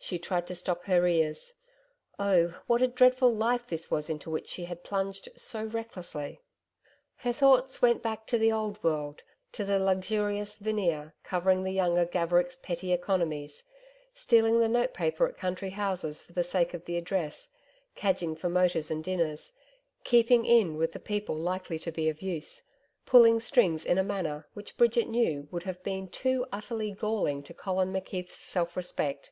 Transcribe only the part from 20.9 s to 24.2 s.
the people likely to be of use; pulling strings in a